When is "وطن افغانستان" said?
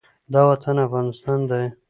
0.49-1.39